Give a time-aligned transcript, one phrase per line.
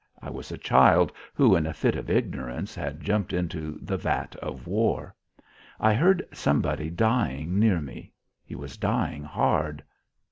[0.19, 4.35] I was a child who, in a fit of ignorance, had jumped into the vat
[4.37, 5.13] of war.
[5.79, 8.11] I heard somebody dying near me.
[8.43, 9.83] He was dying hard.